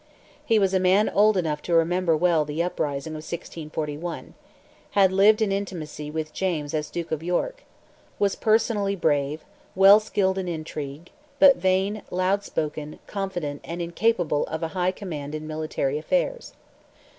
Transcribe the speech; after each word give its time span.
He 0.43 0.57
was 0.57 0.73
a 0.73 0.79
man 0.79 1.09
old 1.09 1.37
enough 1.37 1.61
to 1.61 1.75
remember 1.75 2.17
well 2.17 2.43
the 2.43 2.63
uprising 2.63 3.11
of 3.11 3.17
1641, 3.17 4.33
had 4.97 5.11
lived 5.11 5.43
in 5.43 5.51
intimacy 5.51 6.09
with 6.09 6.33
James 6.33 6.73
as 6.73 6.89
Duke 6.89 7.11
of 7.11 7.21
York, 7.21 7.63
was 8.17 8.35
personally 8.35 8.95
brave, 8.95 9.45
well 9.75 9.99
skilled 9.99 10.39
in 10.39 10.47
intrigue, 10.47 11.11
but 11.37 11.57
vain, 11.57 12.01
loud 12.09 12.43
spoken, 12.43 12.97
confident, 13.05 13.61
and 13.63 13.79
incapable 13.79 14.47
of 14.47 14.63
a 14.63 14.69
high 14.69 14.89
command 14.91 15.35
in 15.35 15.45
military 15.45 15.99
affairs. 15.99 16.53